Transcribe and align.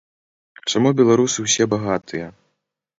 Чаму 0.73 0.89
беларусы 1.03 1.39
ўсе 1.47 1.71
багатыя? 1.77 2.27